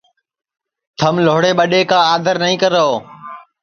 [0.97, 2.87] تھم لھوڑے ٻڈؔے کا آدر نائیں کرو